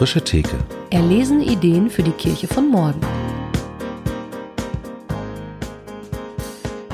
[0.00, 0.56] frische Theke.
[0.88, 3.02] Erlesen Ideen für die Kirche von morgen.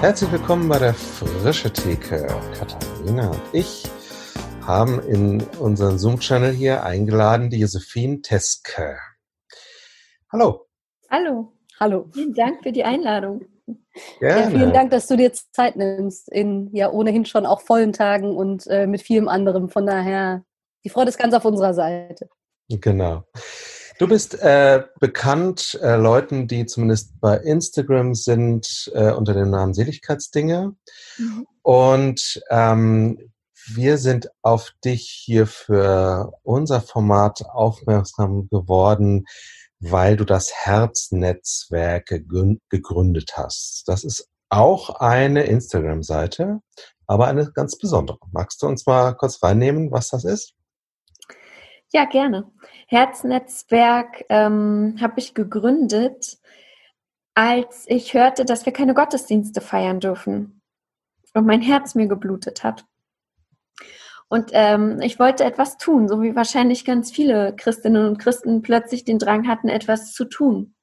[0.01, 2.27] Herzlich willkommen bei der frische Theke.
[2.59, 3.85] Katharina und ich
[4.63, 8.99] haben in unseren Zoom-Channel hier eingeladen die Josephine Teske.
[10.33, 10.67] Hallo.
[11.09, 11.53] Hallo.
[11.79, 12.09] Hallo.
[12.13, 13.45] Vielen Dank für die Einladung.
[14.19, 14.41] Gerne.
[14.41, 18.37] Ja, vielen Dank, dass du dir Zeit nimmst in ja ohnehin schon auch vollen Tagen
[18.37, 19.69] und äh, mit vielem anderem.
[19.69, 20.43] Von daher,
[20.83, 22.29] die Freude ist ganz auf unserer Seite.
[22.69, 23.25] Genau.
[23.99, 29.73] Du bist äh, bekannt äh, Leuten, die zumindest bei Instagram sind, äh, unter dem Namen
[29.73, 30.75] Seligkeitsdinge.
[31.17, 31.47] Mhm.
[31.63, 33.33] Und ähm,
[33.75, 39.25] wir sind auf dich hier für unser Format aufmerksam geworden,
[39.81, 43.85] weil du das Herznetzwerk gegründet hast.
[43.87, 46.61] Das ist auch eine Instagram-Seite,
[47.07, 48.19] aber eine ganz besondere.
[48.31, 50.56] Magst du uns mal kurz reinnehmen, was das ist?
[51.97, 52.53] Ja, gerne.
[52.89, 56.37] Herznetzwerk ähm, habe ich gegründet,
[57.33, 60.61] als ich hörte, dass wir keine Gottesdienste feiern dürfen
[61.33, 62.85] und mein Herz mir geblutet hat.
[64.29, 69.05] Und ähm, ich wollte etwas tun, so wie wahrscheinlich ganz viele Christinnen und Christen plötzlich
[69.07, 70.75] den Drang hatten, etwas zu tun.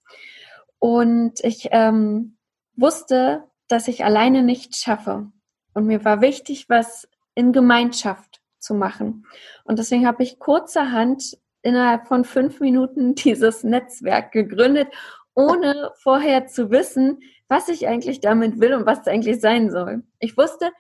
[0.79, 2.39] Und ich ähm,
[2.75, 5.27] wusste, dass ich alleine nicht schaffe.
[5.75, 9.25] Und mir war wichtig, was in Gemeinschaft zu machen.
[9.63, 14.87] Und deswegen habe ich kurzerhand innerhalb von fünf Minuten dieses Netzwerk gegründet,
[15.35, 20.03] ohne vorher zu wissen, was ich eigentlich damit will und was es eigentlich sein soll.
[20.19, 20.71] Ich wusste,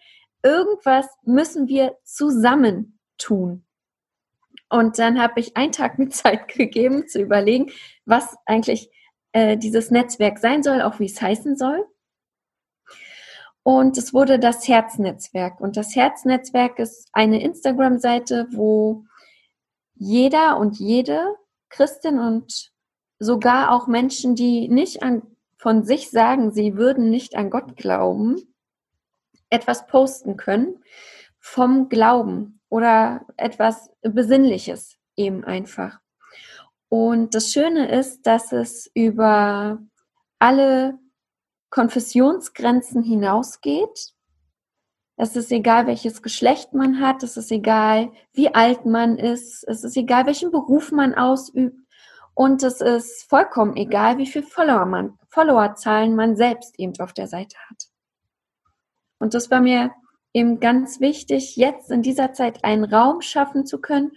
[0.43, 3.65] irgendwas müssen wir zusammen tun.
[4.69, 7.71] Und dann habe ich einen Tag mit Zeit gegeben, zu überlegen,
[8.05, 8.89] was eigentlich
[9.31, 11.85] äh, dieses Netzwerk sein soll, auch wie es heißen soll.
[13.63, 15.61] Und es wurde das Herznetzwerk.
[15.61, 19.05] Und das Herznetzwerk ist eine Instagram-Seite, wo
[19.95, 21.35] jeder und jede
[21.69, 22.71] Christin und
[23.19, 25.23] sogar auch Menschen, die nicht an,
[25.57, 28.35] von sich sagen, sie würden nicht an Gott glauben,
[29.49, 30.83] etwas posten können
[31.39, 35.99] vom Glauben oder etwas Besinnliches eben einfach.
[36.89, 39.79] Und das Schöne ist, dass es über
[40.39, 40.99] alle
[41.73, 44.13] Konfessionsgrenzen hinausgeht.
[45.15, 49.83] Es ist egal, welches Geschlecht man hat, es ist egal, wie alt man ist, es
[49.83, 51.75] ist egal, welchen Beruf man ausübt
[52.35, 57.25] und es ist vollkommen egal, wie viel Follower man, Followerzahlen man selbst eben auf der
[57.25, 57.87] Seite hat.
[59.17, 59.89] Und das war mir
[60.31, 64.11] eben ganz wichtig, jetzt in dieser Zeit einen Raum schaffen zu können,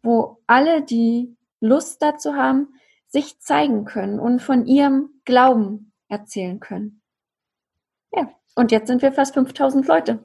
[0.00, 2.68] wo alle, die Lust dazu haben,
[3.08, 6.99] sich zeigen können und von ihrem Glauben erzählen können.
[8.12, 10.18] Ja, und jetzt sind wir fast 5000 Leute.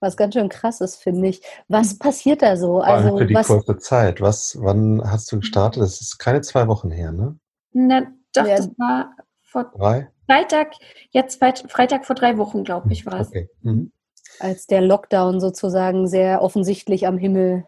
[0.00, 1.40] Was ganz schön krass ist, finde ich.
[1.68, 2.80] Was passiert da so?
[2.80, 4.20] Also, für die was, kurze Zeit.
[4.20, 5.82] Was, wann hast du gestartet?
[5.82, 7.38] Das ist keine zwei Wochen her, ne?
[7.72, 8.02] Na,
[8.34, 8.56] doch, ja.
[8.56, 10.10] das war vor drei?
[10.26, 10.72] Freitag,
[11.10, 13.28] jetzt Freitag vor drei Wochen, glaube ich, war es.
[13.28, 13.48] Okay.
[13.62, 13.92] Mhm.
[14.40, 17.66] Als der Lockdown sozusagen sehr offensichtlich am Himmel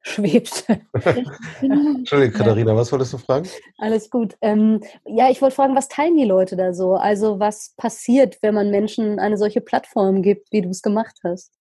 [0.00, 0.66] schwebt.
[1.60, 3.48] Entschuldigung, Katharina, was wolltest du fragen?
[3.78, 4.36] Alles gut.
[4.40, 6.94] Ähm, ja, ich wollte fragen, was teilen die Leute da so?
[6.94, 11.52] Also was passiert, wenn man Menschen eine solche Plattform gibt, wie du es gemacht hast?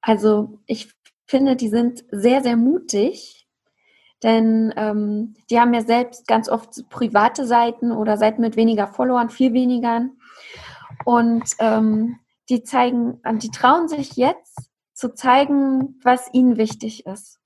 [0.00, 0.92] Also ich
[1.26, 3.40] finde, die sind sehr, sehr mutig
[4.22, 9.30] denn ähm, die haben ja selbst ganz oft private Seiten oder Seiten mit weniger Followern,
[9.30, 10.08] viel weniger.
[11.04, 12.18] Und ähm,
[12.50, 14.69] die zeigen, die trauen sich jetzt
[15.00, 17.40] zu zeigen, was ihnen wichtig ist.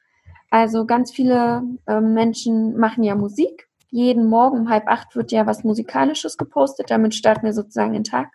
[0.51, 3.69] Also ganz viele äh, Menschen machen ja Musik.
[3.91, 6.91] Jeden Morgen um halb acht wird ja was Musikalisches gepostet.
[6.91, 8.33] Damit starten wir sozusagen den Tag.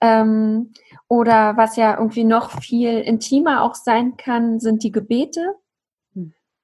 [0.00, 0.72] Ähm,
[1.08, 5.56] oder was ja irgendwie noch viel intimer auch sein kann, sind die Gebete.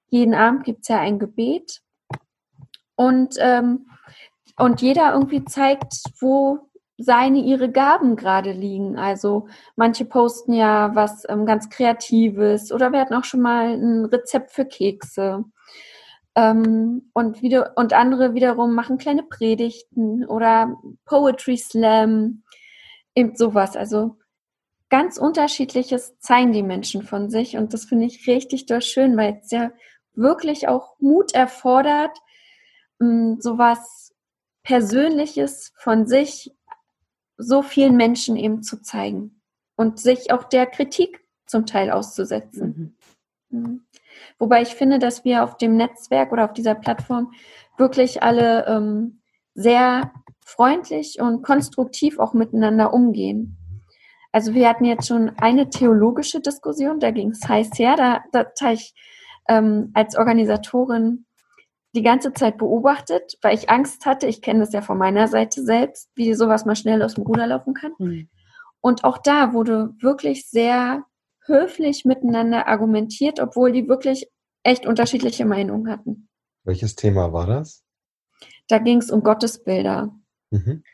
[0.08, 1.82] Jeden Abend gibt es ja ein Gebet.
[2.94, 3.88] Und, ähm,
[4.56, 6.69] und jeder irgendwie zeigt, wo
[7.02, 8.98] seine, ihre Gaben gerade liegen.
[8.98, 14.04] Also manche posten ja was ähm, ganz Kreatives oder wir hatten auch schon mal ein
[14.04, 15.44] Rezept für Kekse.
[16.36, 22.42] Ähm, und, wieder, und andere wiederum machen kleine Predigten oder Poetry Slam,
[23.14, 23.76] eben sowas.
[23.76, 24.16] Also
[24.90, 29.50] ganz unterschiedliches zeigen die Menschen von sich und das finde ich richtig schön, weil es
[29.50, 29.70] ja
[30.14, 32.16] wirklich auch Mut erfordert,
[32.98, 34.14] mm, sowas
[34.62, 36.52] Persönliches von sich
[37.40, 39.40] so vielen Menschen eben zu zeigen
[39.76, 42.96] und sich auch der Kritik zum Teil auszusetzen.
[43.50, 43.58] Mhm.
[43.58, 43.80] mhm.
[44.38, 47.32] Wobei ich finde, dass wir auf dem Netzwerk oder auf dieser Plattform
[47.78, 49.20] wirklich alle ähm,
[49.54, 50.12] sehr
[50.44, 53.56] freundlich und konstruktiv auch miteinander umgehen.
[54.32, 58.46] Also wir hatten jetzt schon eine theologische Diskussion, da ging es heiß her, da, da,
[58.58, 58.94] da ich
[59.48, 61.26] ähm, als Organisatorin
[61.94, 64.26] die ganze Zeit beobachtet, weil ich Angst hatte.
[64.26, 67.46] Ich kenne das ja von meiner Seite selbst, wie sowas mal schnell aus dem Ruder
[67.46, 67.92] laufen kann.
[67.98, 68.28] Mhm.
[68.80, 71.04] Und auch da wurde wirklich sehr
[71.44, 74.30] höflich miteinander argumentiert, obwohl die wirklich
[74.62, 76.28] echt unterschiedliche Meinungen hatten.
[76.64, 77.84] Welches Thema war das?
[78.68, 80.14] Da ging es um Gottesbilder
[80.50, 80.84] mhm.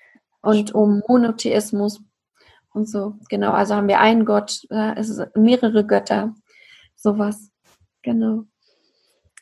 [0.41, 2.01] und um Monotheismus
[2.73, 3.17] und so.
[3.29, 6.35] Genau, also haben wir einen Gott, äh, es sind mehrere Götter,
[6.95, 7.51] sowas.
[8.03, 8.45] Genau.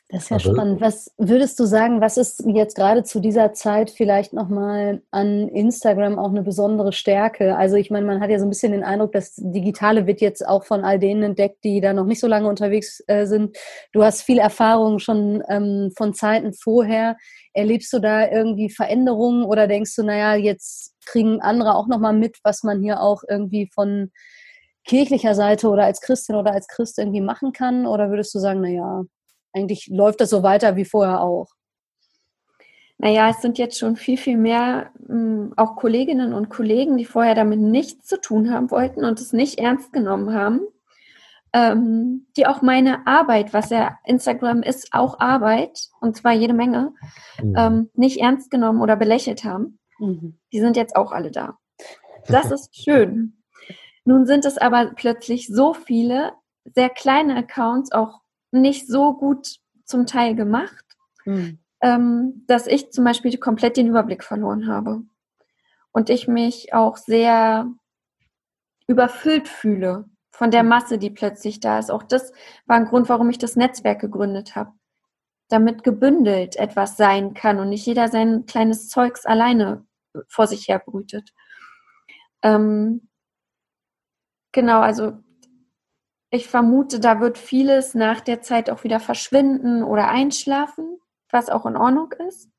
[0.09, 0.81] Das ist ja Aber spannend.
[0.81, 6.19] Was würdest du sagen, was ist jetzt gerade zu dieser Zeit vielleicht nochmal an Instagram
[6.19, 7.57] auch eine besondere Stärke?
[7.57, 10.47] Also ich meine, man hat ja so ein bisschen den Eindruck, das Digitale wird jetzt
[10.47, 13.57] auch von all denen entdeckt, die da noch nicht so lange unterwegs äh, sind.
[13.93, 17.17] Du hast viel Erfahrung schon ähm, von Zeiten vorher.
[17.53, 22.37] Erlebst du da irgendwie Veränderungen oder denkst du, naja, jetzt kriegen andere auch nochmal mit,
[22.43, 24.11] was man hier auch irgendwie von
[24.87, 27.87] kirchlicher Seite oder als Christin oder als Christ irgendwie machen kann?
[27.87, 29.03] Oder würdest du sagen, naja,
[29.55, 31.47] eigentlich läuft das so weiter wie vorher auch.
[32.97, 37.35] Naja, es sind jetzt schon viel, viel mehr ähm, auch Kolleginnen und Kollegen, die vorher
[37.35, 40.61] damit nichts zu tun haben wollten und es nicht ernst genommen haben,
[41.53, 46.93] ähm, die auch meine Arbeit, was ja Instagram ist, auch Arbeit, und zwar jede Menge,
[47.41, 47.55] mhm.
[47.57, 49.79] ähm, nicht ernst genommen oder belächelt haben.
[49.99, 50.39] Mhm.
[50.53, 51.57] Die sind jetzt auch alle da.
[52.27, 53.43] Das ist schön.
[54.03, 56.31] Nun sind es aber plötzlich so viele
[56.73, 58.21] sehr kleine Accounts, auch
[58.61, 60.85] nicht so gut zum Teil gemacht,
[61.25, 61.59] mhm.
[61.81, 65.03] ähm, dass ich zum Beispiel komplett den Überblick verloren habe.
[65.91, 67.67] Und ich mich auch sehr
[68.87, 71.89] überfüllt fühle von der Masse, die plötzlich da ist.
[71.89, 72.33] Auch das
[72.65, 74.73] war ein Grund, warum ich das Netzwerk gegründet habe.
[75.47, 79.85] Damit gebündelt etwas sein kann und nicht jeder sein kleines Zeugs alleine
[80.27, 81.31] vor sich her brütet.
[82.41, 83.07] Ähm,
[84.51, 85.13] genau, also
[86.29, 90.99] ich vermute, da wird vieles nach der Zeit auch wieder verschwinden oder einschlafen,
[91.29, 92.49] was auch in Ordnung ist.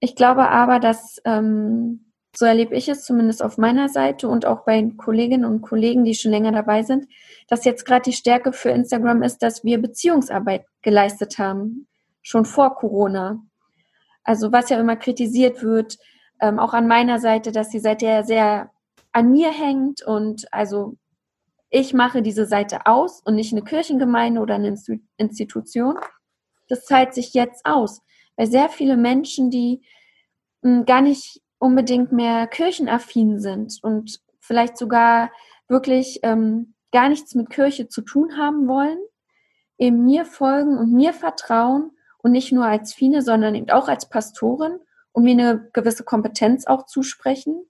[0.00, 4.64] Ich glaube aber, dass, ähm, so erlebe ich es zumindest auf meiner Seite und auch
[4.64, 7.06] bei Kolleginnen und Kollegen, die schon länger dabei sind,
[7.48, 11.86] dass jetzt gerade die Stärke für Instagram ist, dass wir Beziehungsarbeit geleistet haben,
[12.22, 13.40] schon vor Corona.
[14.24, 15.98] Also was ja immer kritisiert wird,
[16.40, 18.70] ähm, auch an meiner Seite, dass die Seite ja sehr
[19.12, 20.96] an mir hängt und also
[21.74, 24.76] ich mache diese Seite aus und nicht eine Kirchengemeinde oder eine
[25.16, 25.98] Institution.
[26.68, 28.00] Das zahlt sich jetzt aus,
[28.36, 29.82] weil sehr viele Menschen, die
[30.62, 35.32] hm, gar nicht unbedingt mehr kirchenaffin sind und vielleicht sogar
[35.66, 38.98] wirklich ähm, gar nichts mit Kirche zu tun haben wollen,
[39.76, 44.08] eben mir folgen und mir vertrauen und nicht nur als Fine, sondern eben auch als
[44.08, 44.78] Pastorin
[45.10, 47.66] und mir eine gewisse Kompetenz auch zusprechen,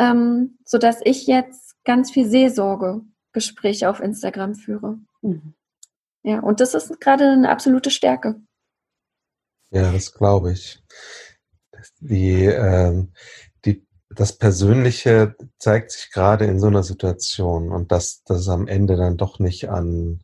[0.00, 4.98] ähm, sodass ich jetzt ganz viel Seelsorgegespräche auf Instagram führe.
[5.20, 5.54] Mhm.
[6.22, 8.40] Ja, und das ist gerade eine absolute Stärke.
[9.70, 10.82] Ja, das glaube ich.
[12.00, 13.12] Die, ähm,
[13.64, 18.96] die, das Persönliche zeigt sich gerade in so einer Situation und dass das am Ende
[18.96, 20.22] dann doch nicht an,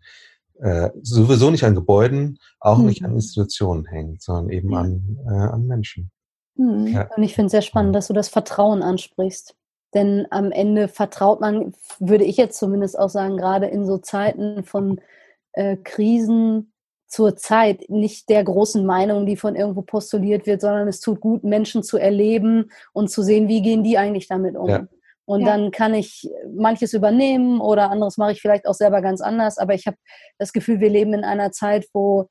[0.59, 2.87] äh, sowieso nicht an Gebäuden, auch mhm.
[2.87, 4.79] nicht an Institutionen hängt, sondern eben ja.
[4.81, 6.11] an, äh, an Menschen.
[6.57, 6.87] Mhm.
[6.89, 7.11] Ja.
[7.15, 9.55] Und ich finde es sehr spannend, dass du das Vertrauen ansprichst.
[9.97, 14.63] Denn am Ende vertraut man, würde ich jetzt zumindest auch sagen, gerade in so Zeiten
[14.63, 15.01] von
[15.55, 16.71] äh, Krisen
[17.07, 21.45] zur Zeit nicht der großen Meinung, die von irgendwo postuliert wird, sondern es tut gut,
[21.45, 24.69] Menschen zu erleben und zu sehen, wie gehen die eigentlich damit um.
[24.69, 24.87] Ja.
[25.25, 25.47] Und ja.
[25.47, 29.57] dann kann ich manches übernehmen oder anderes mache ich vielleicht auch selber ganz anders.
[29.57, 29.97] Aber ich habe
[30.37, 32.29] das Gefühl, wir leben in einer Zeit, wo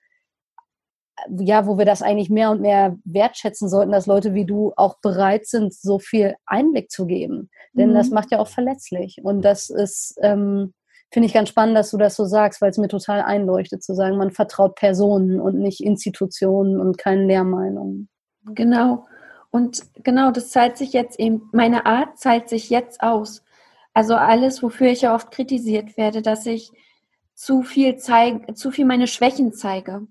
[1.40, 4.98] ja, wo wir das eigentlich mehr und mehr wertschätzen sollten, dass Leute wie du auch
[5.00, 7.50] bereit sind, so viel Einblick zu geben.
[7.74, 7.96] Denn mhm.
[7.96, 9.20] das macht ja auch verletzlich.
[9.24, 10.74] Und das ist, ähm,
[11.12, 13.94] finde ich ganz spannend, dass du das so sagst, weil es mir total einleuchtet, zu
[13.94, 18.10] sagen, man vertraut Personen und nicht Institutionen und keinen Lehrmeinungen.
[18.54, 19.06] Genau.
[19.52, 23.44] Und genau, das zahlt sich jetzt eben, meine Art zahlt sich jetzt aus.
[23.94, 26.72] Also alles, wofür ich ja oft kritisiert werde, dass ich
[27.34, 30.08] zu viel zeige, zu viel meine Schwächen zeige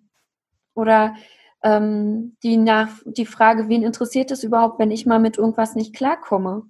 [0.75, 1.15] oder
[1.63, 5.95] ähm, die, nach, die Frage, wen interessiert es überhaupt, wenn ich mal mit irgendwas nicht
[5.95, 6.67] klarkomme?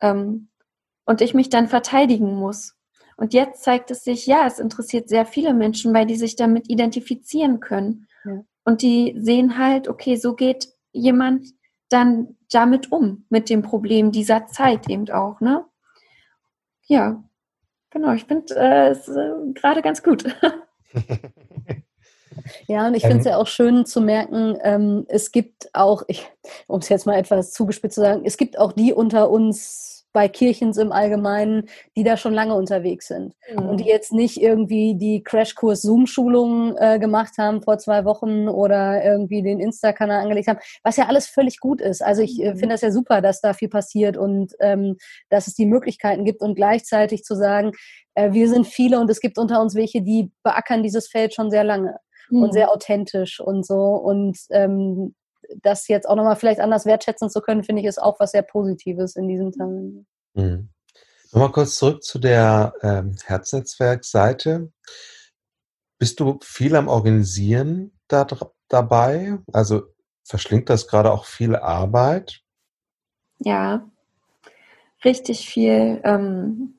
[0.00, 0.48] Ähm,
[1.04, 2.76] und ich mich dann verteidigen muss.
[3.16, 6.68] Und jetzt zeigt es sich, ja, es interessiert sehr viele Menschen, weil die sich damit
[6.68, 8.08] identifizieren können.
[8.24, 8.44] Ja.
[8.64, 11.46] Und die sehen halt, okay, so geht jemand
[11.88, 15.64] dann damit um, mit dem Problem dieser Zeit eben auch, ne?
[16.88, 17.24] Ja,
[17.90, 20.24] genau, ich finde äh, es äh, gerade ganz gut.
[22.66, 26.02] Ja, und ich finde es ähm, ja auch schön zu merken, ähm, es gibt auch,
[26.66, 30.28] um es jetzt mal etwas zugespitzt zu sagen, es gibt auch die unter uns bei
[30.28, 33.68] Kirchens im Allgemeinen, die da schon lange unterwegs sind mhm.
[33.68, 39.04] und die jetzt nicht irgendwie die Crashkurs Zoom-Schulungen äh, gemacht haben vor zwei Wochen oder
[39.04, 42.02] irgendwie den Insta-Kanal angelegt haben, was ja alles völlig gut ist.
[42.02, 42.58] Also ich äh, mhm.
[42.60, 44.96] finde das ja super, dass da viel passiert und ähm,
[45.28, 47.72] dass es die Möglichkeiten gibt und gleichzeitig zu sagen,
[48.14, 51.50] äh, wir sind viele und es gibt unter uns welche, die beackern dieses Feld schon
[51.50, 51.98] sehr lange
[52.30, 52.42] mhm.
[52.42, 55.14] und sehr authentisch und so und ähm,
[55.62, 58.42] das jetzt auch nochmal vielleicht anders wertschätzen zu können, finde ich, ist auch was sehr
[58.42, 60.06] Positives in diesen Tagen.
[60.34, 60.70] Mhm.
[61.32, 64.72] Nochmal kurz zurück zu der ähm, Herznetzwerk-Seite.
[65.98, 68.26] Bist du viel am Organisieren da,
[68.68, 69.38] dabei?
[69.52, 69.82] Also
[70.24, 72.42] verschlingt das gerade auch viel Arbeit?
[73.38, 73.88] Ja,
[75.04, 76.00] richtig viel.
[76.04, 76.74] Ähm,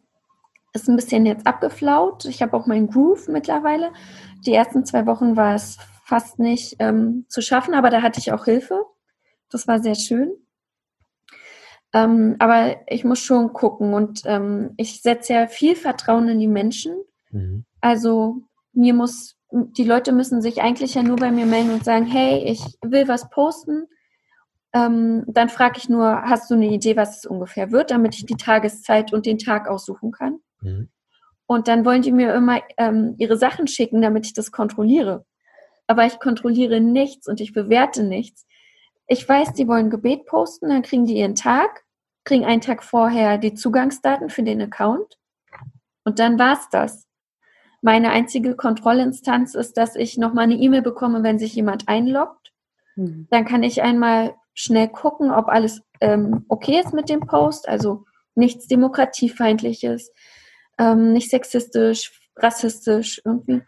[0.74, 2.25] ist ein bisschen jetzt abgeflaut.
[2.25, 3.92] Ich habe auch meinen Groove mittlerweile.
[4.46, 8.32] Die ersten zwei Wochen war es fast nicht ähm, zu schaffen, aber da hatte ich
[8.32, 8.86] auch Hilfe.
[9.50, 10.32] Das war sehr schön.
[11.94, 16.48] Ähm, aber ich muss schon gucken und ähm, ich setze ja viel Vertrauen in die
[16.48, 16.96] Menschen.
[17.32, 17.65] Mhm.
[17.82, 22.06] Also mir muss, die Leute müssen sich eigentlich ja nur bei mir melden und sagen,
[22.06, 23.88] hey, ich will was posten.
[24.74, 28.25] Ähm, dann frage ich nur, hast du eine Idee, was es ungefähr wird, damit ich
[28.25, 30.39] die Tageszeit und den Tag aussuchen kann.
[30.62, 30.89] Mhm.
[31.48, 35.25] Und dann wollen die mir immer ähm, ihre Sachen schicken, damit ich das kontrolliere
[35.88, 38.46] aber ich kontrolliere nichts und ich bewerte nichts.
[39.08, 41.86] Ich weiß, die wollen Gebet posten, dann kriegen die ihren Tag,
[42.25, 45.18] kriegen einen Tag vorher die Zugangsdaten für den Account
[46.04, 47.08] und dann war's das.
[47.82, 52.51] Meine einzige Kontrollinstanz ist, dass ich nochmal eine E-Mail bekomme, wenn sich jemand einloggt.
[52.96, 53.27] Mhm.
[53.30, 58.04] Dann kann ich einmal schnell gucken, ob alles ähm, okay ist mit dem Post, also
[58.36, 60.12] nichts demokratiefeindliches,
[60.77, 63.62] ähm, nicht sexistisch, rassistisch irgendwie.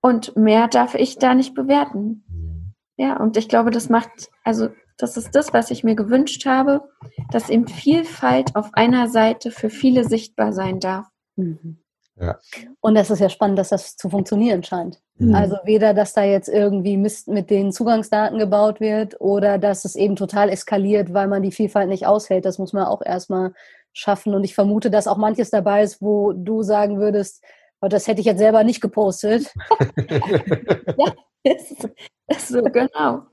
[0.00, 2.24] Und mehr darf ich da nicht bewerten.
[2.28, 2.74] Mhm.
[2.96, 4.10] Ja, und ich glaube, das macht,
[4.44, 6.82] also das ist das, was ich mir gewünscht habe,
[7.30, 11.06] dass eben Vielfalt auf einer Seite für viele sichtbar sein darf.
[11.36, 11.78] Mhm.
[12.20, 12.36] Ja.
[12.80, 15.00] Und das ist ja spannend, dass das zu funktionieren scheint.
[15.18, 15.34] Mhm.
[15.34, 19.94] Also weder, dass da jetzt irgendwie Mist mit den Zugangsdaten gebaut wird oder dass es
[19.94, 22.44] eben total eskaliert, weil man die Vielfalt nicht aushält.
[22.44, 23.52] Das muss man auch erstmal
[23.98, 24.34] schaffen.
[24.34, 27.44] Und ich vermute, dass auch manches dabei ist, wo du sagen würdest,
[27.80, 29.52] aber das hätte ich jetzt selber nicht gepostet.
[30.96, 31.12] ja,
[31.44, 31.88] ist,
[32.28, 33.26] ist so, genau.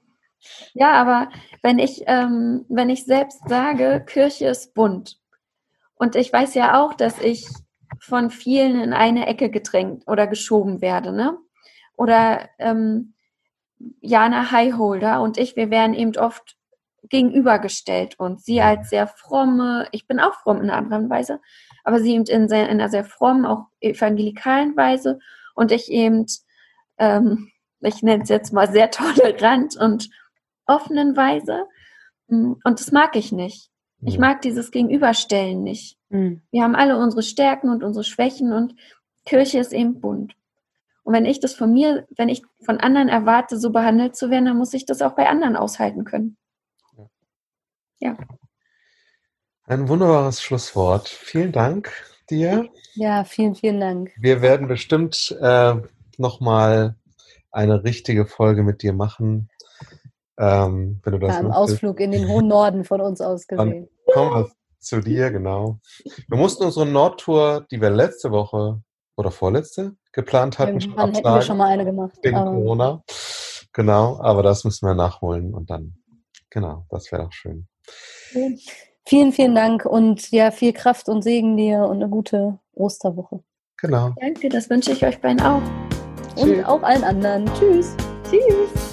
[0.74, 1.30] Ja, aber
[1.64, 5.20] wenn ich, ähm, wenn ich selbst sage, Kirche ist bunt
[5.96, 7.48] und ich weiß ja auch, dass ich
[8.00, 11.38] von vielen in eine Ecke gedrängt oder geschoben werde, ne?
[11.98, 13.14] Oder ähm,
[14.02, 16.58] Jana Highholder und ich, wir werden eben oft
[17.10, 21.40] gegenübergestellt und sie als sehr fromme, ich bin auch fromm in einer anderen Weise,
[21.84, 25.20] aber sie eben in, sehr, in einer sehr frommen, auch evangelikalen Weise
[25.56, 26.26] und ich eben,
[26.98, 30.10] ähm, ich nenne es jetzt mal sehr tolerant und
[30.66, 31.66] offenen Weise.
[32.28, 33.70] Mm, und das mag ich nicht.
[34.02, 35.98] Ich mag dieses Gegenüberstellen nicht.
[36.10, 36.42] Mhm.
[36.52, 38.76] Wir haben alle unsere Stärken und unsere Schwächen und
[39.26, 40.36] Kirche ist eben bunt.
[41.04, 44.46] Und wenn ich das von mir, wenn ich von anderen erwarte, so behandelt zu werden,
[44.46, 46.38] dann muss ich das auch bei anderen aushalten können.
[48.00, 48.18] Ja.
[49.64, 51.08] Ein wunderbares Schlusswort.
[51.10, 51.92] Vielen Dank
[52.30, 52.70] dir.
[52.94, 54.12] Ja, vielen, vielen Dank.
[54.18, 55.76] Wir werden bestimmt äh,
[56.18, 56.96] nochmal
[57.52, 59.50] eine richtige Folge mit dir machen.
[60.38, 63.88] Ähm, wenn du das ja, Im Ausflug in den hohen Norden von uns aus gesehen.
[64.06, 65.80] Dann kommen wir zu dir, genau.
[66.28, 68.82] Wir mussten unsere Nordtour, die wir letzte Woche
[69.16, 71.16] oder vorletzte geplant hatten, schon absagen.
[71.16, 72.18] hätten wir schon mal eine gemacht.
[72.22, 73.04] Wegen Corona.
[73.74, 75.96] Genau, aber das müssen wir nachholen und dann,
[76.50, 77.68] genau, das wäre doch schön.
[79.06, 83.44] Vielen, vielen Dank und ja, viel Kraft und Segen dir und eine gute Osterwoche.
[83.78, 84.14] Genau.
[84.20, 85.62] Danke, das wünsche ich euch beiden auch.
[86.38, 86.66] Und Tschüss.
[86.66, 87.46] auch allen anderen.
[87.54, 87.96] Tschüss.
[88.30, 88.85] Tschüss.